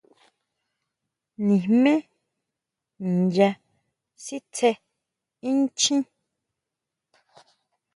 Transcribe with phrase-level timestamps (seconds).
[1.45, 1.93] Nijmé
[3.33, 3.49] nya
[4.23, 4.69] sitsé
[5.49, 6.01] inchjín.